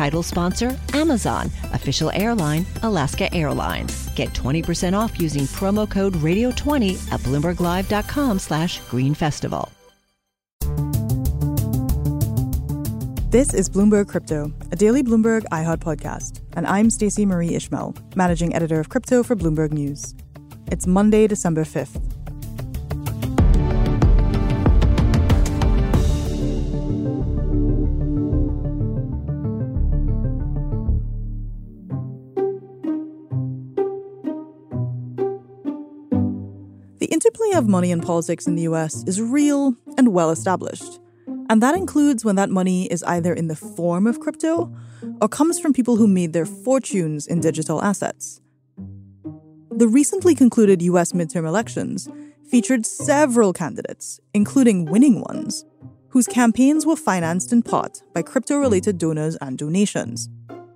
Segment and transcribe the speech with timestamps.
[0.00, 1.50] Title sponsor Amazon.
[1.74, 4.08] Official airline Alaska Airlines.
[4.14, 9.68] Get 20% off using promo code Radio20 at BloombergLive.com slash Green Festival.
[13.28, 18.54] This is Bloomberg Crypto, a daily Bloomberg iHeart podcast, and I'm Stacey Marie Ishmael, managing
[18.54, 20.14] editor of crypto for Bloomberg News.
[20.72, 22.19] It's Monday, December 5th.
[37.30, 40.98] Interplay of money and politics in the US is real and well established.
[41.48, 44.72] And that includes when that money is either in the form of crypto
[45.20, 48.40] or comes from people who made their fortunes in digital assets.
[49.70, 52.08] The recently concluded US midterm elections
[52.50, 55.64] featured several candidates, including winning ones,
[56.08, 60.28] whose campaigns were financed in part by crypto related donors and donations.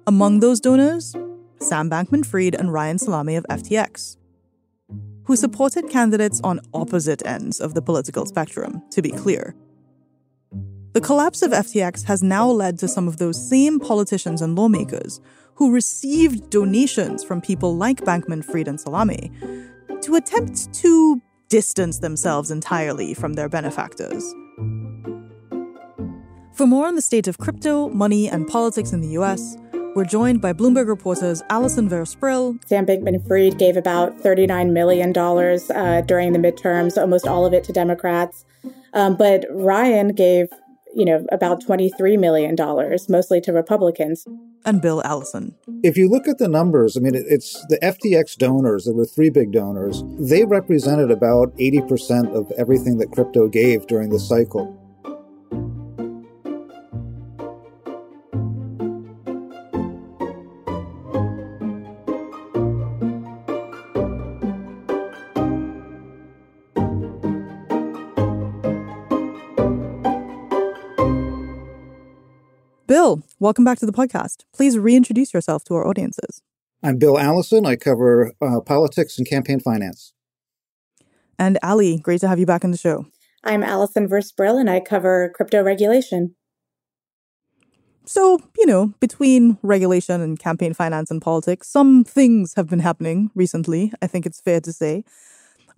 [0.06, 1.16] Among those donors,
[1.58, 4.16] Sam Bankman Fried and Ryan Salame of FTX,
[5.24, 9.54] who supported candidates on opposite ends of the political spectrum, to be clear.
[10.92, 15.20] The collapse of FTX has now led to some of those same politicians and lawmakers
[15.56, 19.32] who received donations from people like Bankman Fried and Salame
[20.02, 24.24] to attempt to distance themselves entirely from their benefactors.
[26.54, 29.56] For more on the state of crypto, money, and politics in the US,
[29.94, 32.58] we're joined by Bloomberg reporters Allyson Versprille.
[32.66, 37.64] Sam Bankman Fried gave about $39 million uh, during the midterms, almost all of it
[37.64, 38.44] to Democrats.
[38.92, 40.48] Um, but Ryan gave
[40.94, 42.56] you know, about $23 million,
[43.08, 44.26] mostly to Republicans.
[44.64, 45.54] And Bill Allison.
[45.82, 49.30] If you look at the numbers, I mean, it's the FTX donors, there were three
[49.30, 54.80] big donors, they represented about 80% of everything that crypto gave during the cycle.
[72.94, 74.44] Bill, welcome back to the podcast.
[74.54, 76.42] Please reintroduce yourself to our audiences.
[76.80, 77.66] I'm Bill Allison.
[77.66, 80.12] I cover uh, politics and campaign finance.
[81.36, 83.06] And Ali, great to have you back on the show.
[83.42, 86.36] I'm Allyson Versprille, and I cover crypto regulation.
[88.04, 93.32] So, you know, between regulation and campaign finance and politics, some things have been happening
[93.34, 95.02] recently, I think it's fair to say.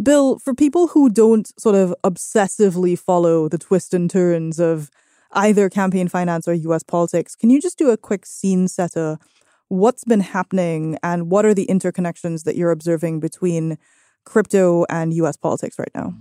[0.02, 4.90] Bill, for people who don't sort of obsessively follow the twists and turns of
[5.32, 7.34] either campaign finance or US politics.
[7.34, 9.18] Can you just do a quick scene setter?
[9.68, 13.78] What's been happening and what are the interconnections that you're observing between
[14.24, 16.14] crypto and US politics right now?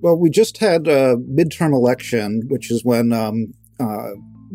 [0.00, 4.10] Well, we just had a midterm election, which is when, um, uh,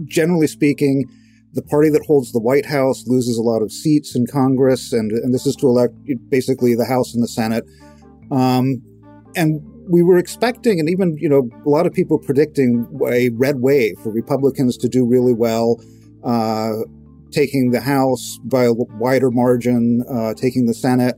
[0.05, 1.05] generally speaking,
[1.53, 5.11] the party that holds the White House loses a lot of seats in Congress, and,
[5.11, 5.93] and this is to elect
[6.29, 7.65] basically the House and the Senate.
[8.31, 8.81] Um,
[9.35, 13.61] and we were expecting, and even, you know, a lot of people predicting a red
[13.61, 15.81] wave for Republicans to do really well,
[16.23, 16.73] uh,
[17.31, 21.15] taking the House by a wider margin, uh, taking the Senate.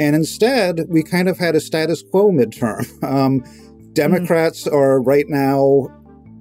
[0.00, 2.86] And instead, we kind of had a status quo midterm.
[3.02, 3.44] Um,
[3.92, 4.74] Democrats mm-hmm.
[4.74, 5.88] are right now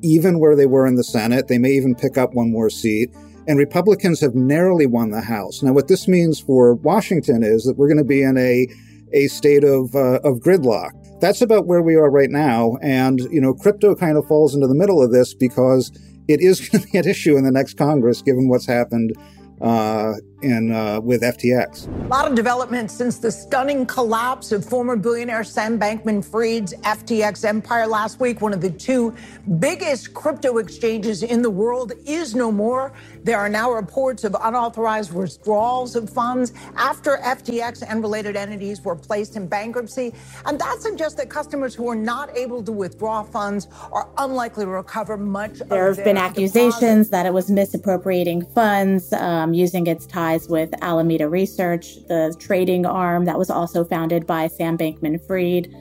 [0.03, 1.47] even where they were in the Senate.
[1.47, 3.09] They may even pick up one more seat.
[3.47, 5.62] And Republicans have narrowly won the House.
[5.62, 8.68] Now, what this means for Washington is that we're going to be in a
[9.13, 10.91] a state of uh, of gridlock
[11.21, 12.77] that's about where we are right now.
[12.81, 15.91] And, you know, crypto kind of falls into the middle of this because
[16.27, 19.13] it is going to be an issue in the next Congress, given what's happened
[19.62, 21.88] uh, in uh, with FTX.
[22.05, 27.88] A lot of developments since the stunning collapse of former billionaire Sam Bankman-Fried's FTX empire
[27.88, 28.41] last week.
[28.41, 29.15] One of the two
[29.59, 32.93] biggest crypto exchanges in the world is no more.
[33.23, 38.95] There are now reports of unauthorized withdrawals of funds after FTX and related entities were
[38.95, 40.13] placed in bankruptcy,
[40.45, 44.71] and that suggests that customers who are not able to withdraw funds are unlikely to
[44.71, 45.59] recover much.
[45.59, 51.28] There have been accusations that it was misappropriating funds um, using its ties with Alameda
[51.28, 55.74] Research, the trading arm that was also founded by Sam Bankman Fried.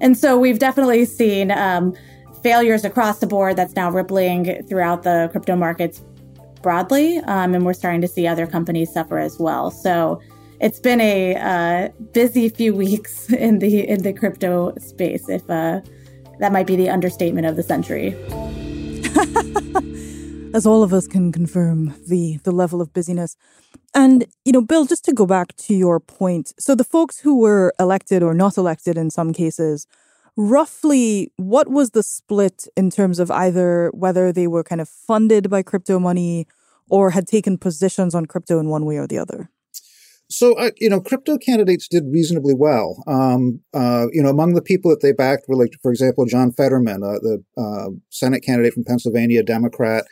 [0.00, 1.94] And so we've definitely seen um,
[2.42, 6.02] failures across the board that's now rippling throughout the crypto markets
[6.62, 7.18] broadly.
[7.18, 9.70] Um, and we're starting to see other companies suffer as well.
[9.70, 10.20] So
[10.60, 15.28] it's been a uh, busy few weeks in the in the crypto space.
[15.28, 15.80] If uh,
[16.38, 18.16] that might be the understatement of the century.
[20.54, 23.36] As all of us can confirm, the the level of busyness.
[23.94, 27.38] And you know, Bill, just to go back to your point, so the folks who
[27.38, 29.86] were elected or not elected in some cases,
[30.36, 35.50] roughly what was the split in terms of either whether they were kind of funded
[35.50, 36.46] by crypto money
[36.88, 39.50] or had taken positions on crypto in one way or the other?
[40.30, 43.02] So, uh, you know, crypto candidates did reasonably well.
[43.06, 46.52] Um, uh, you know, among the people that they backed were like, for example, John
[46.52, 50.04] Fetterman, uh, the uh, Senate candidate from Pennsylvania, Democrat.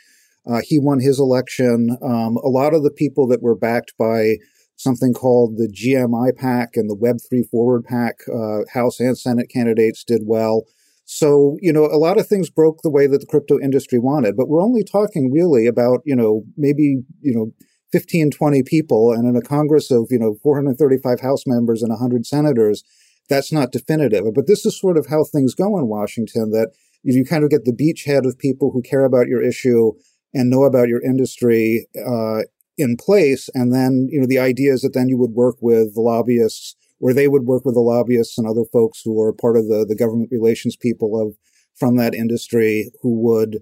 [0.49, 1.97] Uh, he won his election.
[2.01, 4.37] Um, a lot of the people that were backed by
[4.77, 10.03] something called the GMI PAC and the Web3 Forward PAC, uh, House and Senate candidates
[10.03, 10.65] did well.
[11.05, 14.35] So, you know, a lot of things broke the way that the crypto industry wanted,
[14.35, 17.53] but we're only talking really about, you know, maybe, you know,
[17.93, 22.25] 15, 20 people and in a Congress of, you know, 435 House members and 100
[22.25, 22.83] senators,
[23.29, 24.25] that's not definitive.
[24.35, 26.71] But this is sort of how things go in Washington that
[27.03, 29.93] you kind of get the beachhead of people who care about your issue
[30.33, 32.41] and know about your industry uh,
[32.77, 33.49] in place.
[33.53, 36.75] And then, you know, the idea is that then you would work with the lobbyists
[36.99, 39.85] or they would work with the lobbyists and other folks who are part of the,
[39.87, 41.35] the government relations people of
[41.75, 43.59] from that industry who would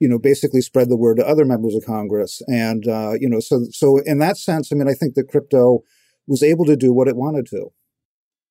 [0.00, 2.42] you know, basically spread the word to other members of Congress.
[2.46, 5.80] And, uh, you know, so, so in that sense, I mean, I think that crypto
[6.26, 7.70] was able to do what it wanted to.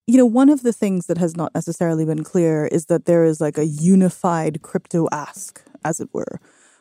[0.08, 3.24] You know, one of the things that has not necessarily been clear is that there
[3.24, 6.40] is like a unified crypto ask, as it were,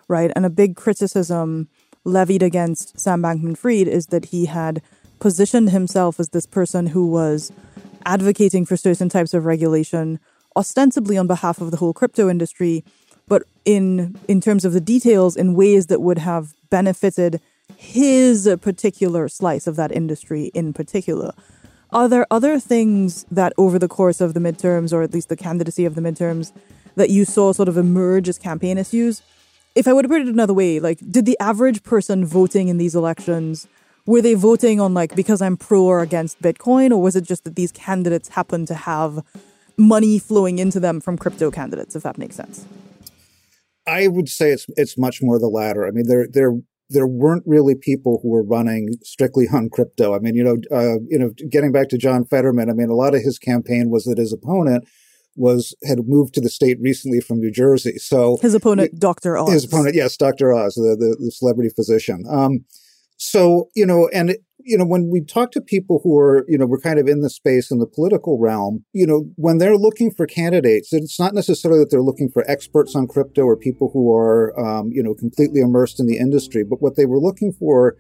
[0.08, 0.30] right?
[0.34, 1.68] And a big criticism
[2.04, 4.82] levied against Sam Bankman Fried is that he had
[5.20, 7.52] positioned himself as this person who was
[8.04, 10.20] advocating for certain types of regulation,
[10.56, 12.84] ostensibly on behalf of the whole crypto industry,
[13.26, 17.40] but in in terms of the details in ways that would have benefited
[17.76, 21.32] his particular slice of that industry in particular.
[21.90, 25.36] Are there other things that over the course of the midterms, or at least the
[25.36, 26.52] candidacy of the midterms,
[26.96, 29.22] that you saw sort of emerge as campaign issues?
[29.74, 32.78] If I would have put it another way, like, did the average person voting in
[32.78, 33.66] these elections,
[34.06, 37.44] were they voting on like because I'm pro or against Bitcoin, or was it just
[37.44, 39.24] that these candidates happen to have
[39.76, 42.66] money flowing into them from crypto candidates, if that makes sense?
[43.86, 45.86] I would say it's it's much more the latter.
[45.86, 46.52] I mean, there there
[46.90, 50.14] there weren't really people who were running strictly on crypto.
[50.14, 52.94] I mean, you know, uh, you know, getting back to John Fetterman, I mean, a
[52.94, 54.86] lot of his campaign was that his opponent
[55.36, 57.98] was had moved to the state recently from New Jersey.
[57.98, 59.52] So his opponent, Doctor Oz.
[59.52, 62.25] His opponent, yes, Doctor Oz, the, the, the celebrity physician.
[62.28, 62.64] Um,
[63.16, 66.66] so you know, and you know, when we talk to people who are, you know,
[66.66, 70.10] we're kind of in the space in the political realm, you know, when they're looking
[70.10, 74.14] for candidates, it's not necessarily that they're looking for experts on crypto or people who
[74.14, 77.96] are, um, you know, completely immersed in the industry, but what they were looking for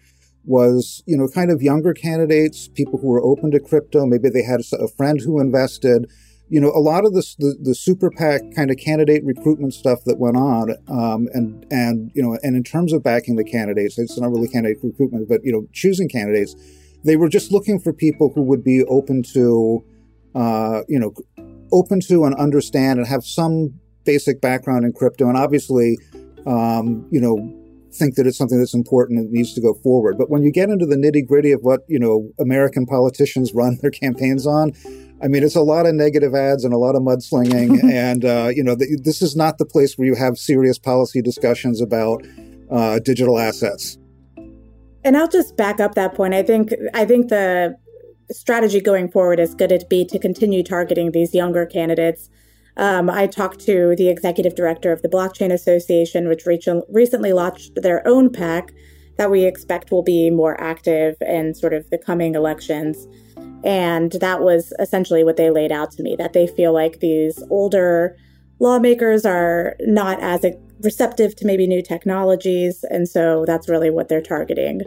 [0.46, 4.06] was, you know, kind of younger candidates, people who were open to crypto.
[4.06, 6.06] Maybe they had a friend who invested
[6.48, 10.04] you know, a lot of this, the, the super PAC kind of candidate recruitment stuff
[10.04, 13.98] that went on, um, and and you know, and in terms of backing the candidates,
[13.98, 16.54] it's not really candidate recruitment, but you know, choosing candidates,
[17.02, 19.84] they were just looking for people who would be open to,
[20.34, 21.14] uh, you know,
[21.72, 23.74] open to and understand and have some
[24.04, 25.96] basic background in crypto, and obviously,
[26.46, 27.63] um, you know,
[27.94, 30.18] think that it's something that's important and needs to go forward.
[30.18, 33.78] But when you get into the nitty gritty of what you know American politicians run
[33.80, 34.72] their campaigns on,
[35.22, 38.50] I mean, it's a lot of negative ads and a lot of mudslinging, and uh,
[38.54, 42.24] you know, the, this is not the place where you have serious policy discussions about
[42.70, 43.98] uh, digital assets.
[45.04, 46.34] And I'll just back up that point.
[46.34, 47.76] I think I think the
[48.30, 52.30] strategy going forward is going to be to continue targeting these younger candidates.
[52.76, 58.06] Um, I talked to the executive director of the Blockchain Association, which recently launched their
[58.06, 58.72] own PAC
[59.16, 63.06] that we expect will be more active in sort of the coming elections.
[63.62, 67.42] And that was essentially what they laid out to me that they feel like these
[67.48, 68.16] older
[68.58, 70.44] lawmakers are not as
[70.80, 72.84] receptive to maybe new technologies.
[72.90, 74.82] And so that's really what they're targeting.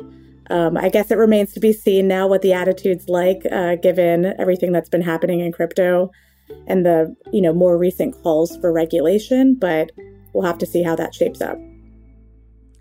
[0.50, 4.34] Um, I guess it remains to be seen now what the attitude's like, uh, given
[4.40, 6.12] everything that's been happening in crypto
[6.68, 9.56] and the you know more recent calls for regulation.
[9.56, 9.92] But
[10.34, 11.58] we'll have to see how that shapes up.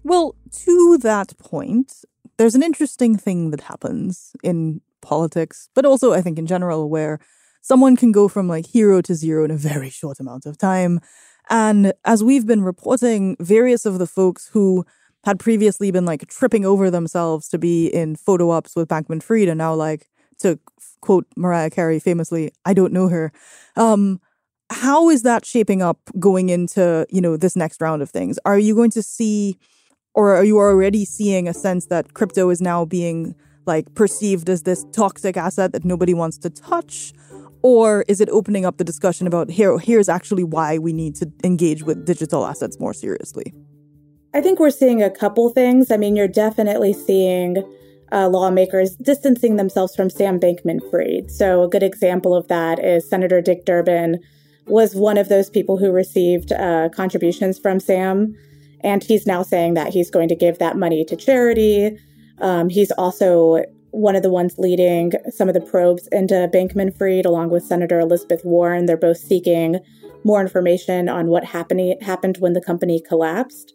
[0.04, 2.04] Well, to that point,
[2.36, 7.18] there's an interesting thing that happens in politics, but also I think in general, where
[7.62, 11.00] someone can go from like hero to zero in a very short amount of time.
[11.48, 14.84] And as we've been reporting, various of the folks who
[15.24, 19.48] had previously been like tripping over themselves to be in photo ops with Bankman Fried
[19.48, 20.08] and now like
[20.40, 20.58] to
[21.00, 23.32] quote Mariah Carey famously, I don't know her.
[23.76, 24.20] Um,
[24.70, 28.38] how is that shaping up going into, you know, this next round of things?
[28.44, 29.58] Are you going to see
[30.14, 33.34] or are you already seeing a sense that crypto is now being
[33.66, 37.12] like perceived as this toxic asset that nobody wants to touch?
[37.62, 41.30] Or is it opening up the discussion about here here's actually why we need to
[41.44, 43.52] engage with digital assets more seriously?
[44.32, 45.90] I think we're seeing a couple things.
[45.90, 47.56] I mean, you're definitely seeing
[48.16, 51.30] uh, lawmakers distancing themselves from Sam Bankman Fried.
[51.30, 54.18] So, a good example of that is Senator Dick Durbin
[54.66, 58.34] was one of those people who received uh, contributions from Sam.
[58.80, 61.98] And he's now saying that he's going to give that money to charity.
[62.40, 67.26] Um, he's also one of the ones leading some of the probes into Bankman Fried,
[67.26, 68.86] along with Senator Elizabeth Warren.
[68.86, 69.78] They're both seeking
[70.24, 73.74] more information on what happened happened when the company collapsed.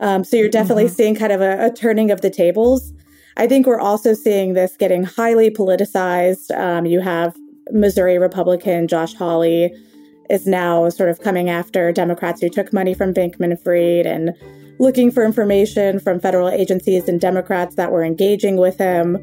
[0.00, 0.94] Um, so you're definitely mm-hmm.
[0.94, 2.92] seeing kind of a, a, turning of the tables.
[3.36, 6.56] I think we're also seeing this getting highly politicized.
[6.56, 7.36] Um, you have
[7.70, 9.74] Missouri Republican Josh Hawley
[10.30, 14.34] is now sort of coming after Democrats who took money from Bankman Fried and
[14.78, 19.18] looking for information from federal agencies and Democrats that were engaging with him.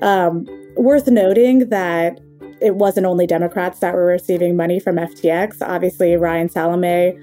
[0.00, 2.20] Um, worth noting that
[2.60, 5.56] it wasn't only Democrats that were receiving money from FTX.
[5.60, 7.18] Obviously, Ryan Salame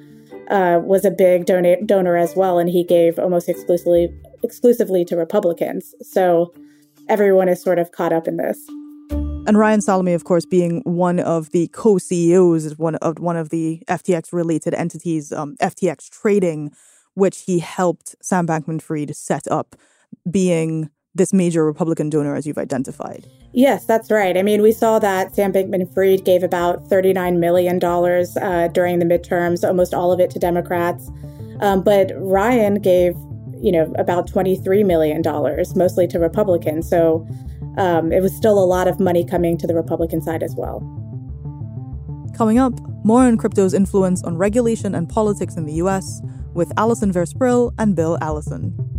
[0.49, 5.15] uh, was a big donor donor as well, and he gave almost exclusively exclusively to
[5.15, 5.93] Republicans.
[6.01, 6.53] So
[7.07, 8.59] everyone is sort of caught up in this.
[9.47, 13.81] And Ryan Salame, of course, being one of the co-CEOs one of one of the
[13.87, 16.71] FTX related entities, um, FTX Trading,
[17.15, 19.75] which he helped Sam Bankman-Fried set up,
[20.29, 23.27] being this major Republican donor, as you've identified.
[23.51, 24.37] Yes, that's right.
[24.37, 29.05] I mean, we saw that Sam Bankman Fried gave about $39 million uh, during the
[29.05, 31.09] midterms, almost all of it to Democrats.
[31.59, 33.15] Um, but Ryan gave,
[33.61, 35.21] you know, about $23 million,
[35.75, 36.89] mostly to Republicans.
[36.89, 37.27] So
[37.77, 40.79] um, it was still a lot of money coming to the Republican side as well.
[42.35, 42.73] Coming up,
[43.03, 46.21] more on crypto's influence on regulation and politics in the US
[46.53, 48.98] with Allyson Versprille and Bill Allison.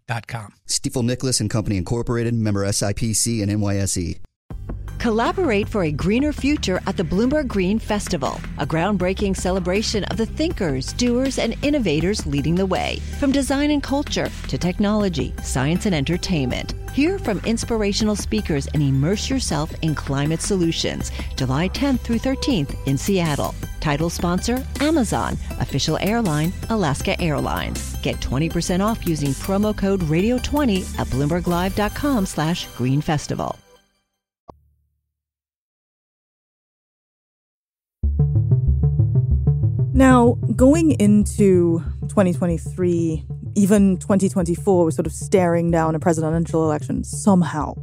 [0.67, 4.19] Stifel Nicolaus and Company Incorporated, member SIPC and NYSE.
[5.01, 10.27] Collaborate for a greener future at the Bloomberg Green Festival, a groundbreaking celebration of the
[10.27, 12.99] thinkers, doers, and innovators leading the way.
[13.19, 16.75] From design and culture to technology, science, and entertainment.
[16.93, 21.11] Hear from inspirational speakers and immerse yourself in climate solutions.
[21.35, 23.55] July 10th through 13th in Seattle.
[23.81, 25.33] Title sponsor Amazon.
[25.59, 27.95] Official airline Alaska Airlines.
[28.01, 33.57] Get 20% off using promo code Radio20 at BloombergLive.com slash Green Festival.
[39.93, 47.75] Now, going into 2023, even 2024, we're sort of staring down a presidential election somehow.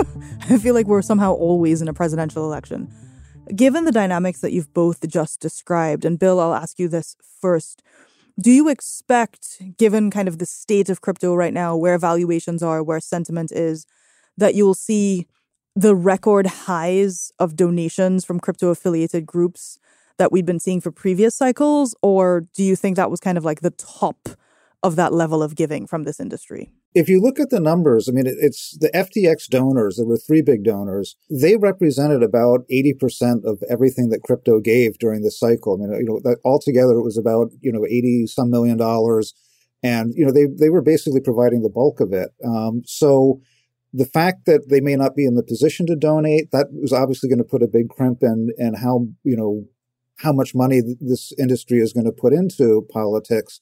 [0.48, 2.90] I feel like we're somehow always in a presidential election.
[3.54, 7.82] Given the dynamics that you've both just described, and Bill, I'll ask you this first.
[8.38, 12.82] Do you expect, given kind of the state of crypto right now, where valuations are,
[12.82, 13.86] where sentiment is,
[14.36, 15.26] that you'll see
[15.74, 19.78] the record highs of donations from crypto affiliated groups
[20.18, 21.94] that we'd been seeing for previous cycles?
[22.02, 24.28] Or do you think that was kind of like the top
[24.82, 26.72] of that level of giving from this industry?
[26.96, 29.96] If you look at the numbers, I mean, it's the FTX donors.
[29.96, 31.14] There were three big donors.
[31.28, 35.74] They represented about 80% of everything that crypto gave during the cycle.
[35.74, 39.34] I mean, you know, that altogether it was about, you know, 80 some million dollars.
[39.82, 42.30] And, you know, they, they were basically providing the bulk of it.
[42.42, 43.42] Um, so
[43.92, 47.28] the fact that they may not be in the position to donate, that was obviously
[47.28, 49.66] going to put a big crimp in, in how, you know,
[50.20, 53.60] how much money this industry is going to put into politics.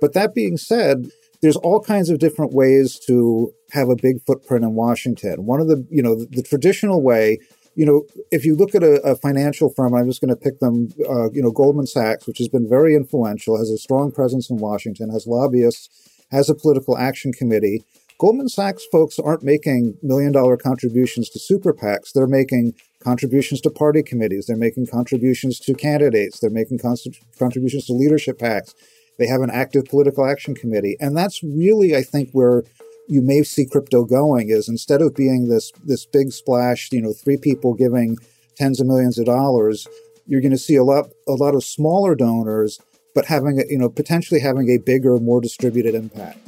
[0.00, 1.10] But that being said,
[1.42, 5.46] there's all kinds of different ways to have a big footprint in Washington.
[5.46, 7.38] One of the, you know, the, the traditional way,
[7.74, 10.60] you know, if you look at a, a financial firm, I'm just going to pick
[10.60, 14.50] them, uh, you know, Goldman Sachs, which has been very influential, has a strong presence
[14.50, 15.88] in Washington, has lobbyists,
[16.30, 17.84] has a political action committee.
[18.18, 22.12] Goldman Sachs folks aren't making million dollar contributions to super PACs.
[22.12, 24.44] They're making contributions to party committees.
[24.46, 26.38] They're making contributions to candidates.
[26.38, 28.74] They're making contributions to leadership PACs.
[29.20, 30.96] They have an active political action committee.
[30.98, 32.64] And that's really, I think, where
[33.06, 37.12] you may see crypto going is instead of being this this big splash, you know,
[37.12, 38.16] three people giving
[38.56, 39.86] tens of millions of dollars,
[40.26, 42.80] you're going to see a lot a lot of smaller donors,
[43.14, 46.38] but having a, you know potentially having a bigger, more distributed impact.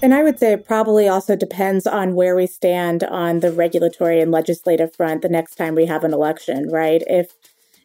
[0.00, 4.20] And I would say it probably also depends on where we stand on the regulatory
[4.20, 7.02] and legislative front the next time we have an election, right?
[7.08, 7.32] If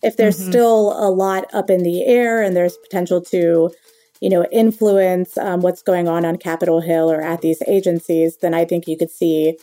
[0.04, 0.52] if there's mm-hmm.
[0.52, 3.72] still a lot up in the air and there's potential to
[4.22, 8.54] you know, influence um, what's going on on Capitol Hill or at these agencies, then
[8.54, 9.58] I think you could see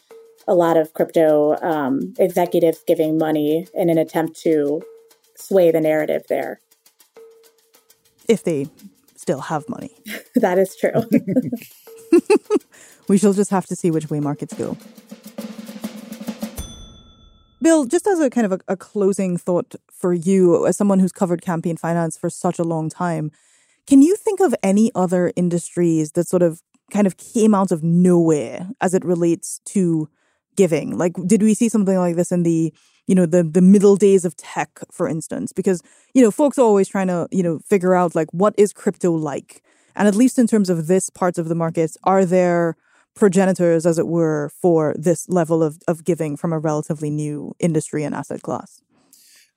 [0.46, 4.82] a lot of crypto um, executives giving money in an attempt to
[5.36, 6.60] sway the narrative there.
[8.28, 8.68] If they
[9.16, 9.90] still have money.
[10.34, 11.02] that is true.
[13.08, 14.76] we shall just have to see which way markets go.
[17.62, 21.12] Bill, just as a kind of a, a closing thought for you, as someone who's
[21.12, 23.32] covered campaign finance for such a long time,
[23.86, 26.60] can you think of any other industries that sort of
[26.92, 30.08] kind of came out of nowhere as it relates to
[30.56, 30.96] giving?
[30.96, 32.72] Like, did we see something like this in the,
[33.06, 35.52] you know, the the middle days of tech, for instance?
[35.52, 35.82] Because
[36.14, 39.12] you know, folks are always trying to, you know, figure out like what is crypto
[39.12, 39.62] like,
[39.96, 42.76] and at least in terms of this part of the market, are there
[43.14, 48.04] progenitors, as it were, for this level of of giving from a relatively new industry
[48.04, 48.83] and asset class?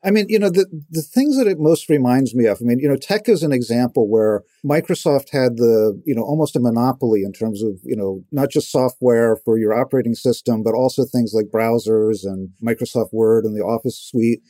[0.04, 2.80] I mean, you know, the, the things that it most reminds me of, I mean,
[2.80, 7.24] you know, tech is an example where Microsoft had the, you know, almost a monopoly
[7.24, 11.34] in terms of, you know, not just software for your operating system, but also things
[11.34, 14.42] like browsers and Microsoft Word and the Office suite.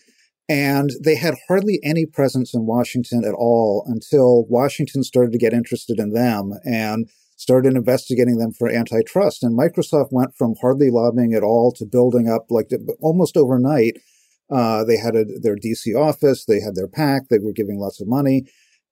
[0.49, 5.53] And they had hardly any presence in Washington at all until Washington started to get
[5.53, 9.43] interested in them and started investigating them for antitrust.
[9.43, 12.69] And Microsoft went from hardly lobbying at all to building up like
[13.01, 13.97] almost overnight
[14.49, 18.01] uh, they had a, their DC office, they had their PAC, they were giving lots
[18.01, 18.45] of money.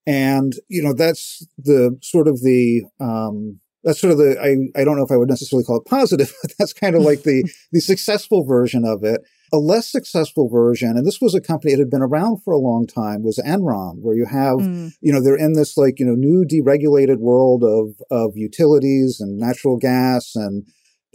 [0.08, 4.84] And, you know, that's the sort of the, um, that's sort of the, I, I
[4.84, 7.50] don't know if I would necessarily call it positive, but that's kind of like the,
[7.72, 9.22] the successful version of it.
[9.54, 12.58] A less successful version, and this was a company that had been around for a
[12.58, 14.92] long time, was Enron, where you have, mm.
[15.02, 19.38] you know, they're in this like, you know, new deregulated world of, of utilities and
[19.38, 20.66] natural gas and,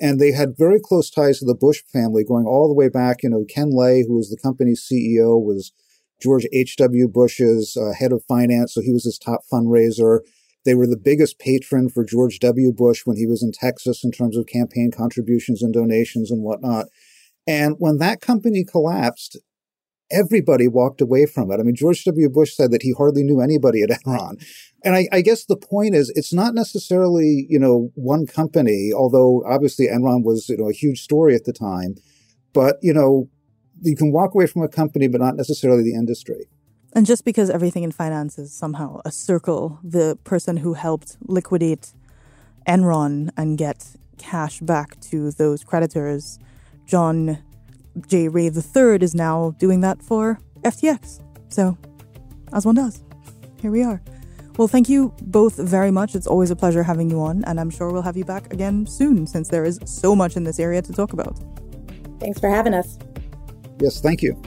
[0.01, 3.23] and they had very close ties to the Bush family going all the way back.
[3.23, 5.73] You know, Ken Lay, who was the company's CEO, was
[6.21, 7.09] George H.W.
[7.09, 8.75] Bush's uh, head of finance.
[8.75, 10.21] So he was his top fundraiser.
[10.65, 12.73] They were the biggest patron for George W.
[12.73, 16.87] Bush when he was in Texas in terms of campaign contributions and donations and whatnot.
[17.47, 19.39] And when that company collapsed,
[20.11, 21.61] everybody walked away from it.
[21.61, 22.29] I mean, George W.
[22.29, 24.45] Bush said that he hardly knew anybody at Enron.
[24.85, 29.45] And I, I, guess the point is, it's not necessarily, you know, one company, although
[29.47, 31.97] obviously Enron was, you know, a huge story at the time.
[32.53, 33.29] But, you know,
[33.83, 36.49] you can walk away from a company, but not necessarily the industry.
[36.93, 41.93] And just because everything in finance is somehow a circle, the person who helped liquidate
[42.67, 46.39] Enron and get cash back to those creditors,
[46.87, 47.39] John
[48.07, 48.29] J.
[48.29, 51.21] Ray III, is now doing that for FTX.
[51.49, 51.77] So,
[52.53, 53.03] as one does,
[53.61, 54.01] here we are.
[54.57, 56.15] Well, thank you both very much.
[56.15, 58.87] It's always a pleasure having you on, and I'm sure we'll have you back again
[58.87, 61.39] soon since there is so much in this area to talk about.
[62.21, 62.99] Thanks for having us.
[63.81, 64.41] Yes, thank you.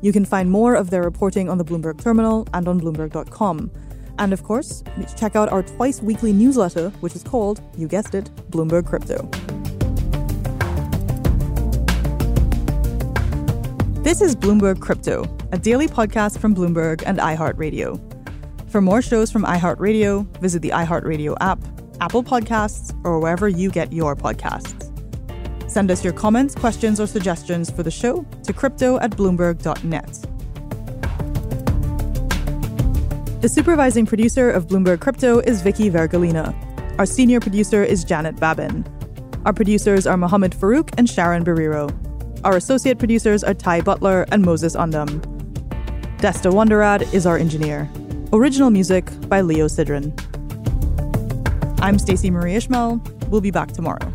[0.00, 3.70] You can find more of their reporting on the Bloomberg Terminal and on Bloomberg.com.
[4.18, 4.82] And of course,
[5.16, 9.28] check out our twice weekly newsletter, which is called, you guessed it, Bloomberg Crypto.
[14.08, 18.00] This is Bloomberg Crypto, a daily podcast from Bloomberg and iHeartRadio.
[18.70, 21.62] For more shows from iHeartRadio, visit the iHeartRadio app,
[22.00, 24.90] Apple Podcasts, or wherever you get your podcasts.
[25.70, 30.12] Send us your comments, questions, or suggestions for the show to crypto at bloomberg.net.
[33.42, 36.54] The supervising producer of Bloomberg Crypto is Vicky Vergolina.
[36.98, 38.86] Our senior producer is Janet Babin.
[39.44, 42.07] Our producers are Mohammed Farouk and Sharon Barrero.
[42.48, 45.20] Our associate producers are Ty Butler and Moses Undum.
[46.16, 47.90] Desta Wonderad is our engineer.
[48.32, 50.18] Original music by Leo Sidran.
[51.82, 53.02] I'm Stacey Marie Ishmael.
[53.28, 54.14] We'll be back tomorrow.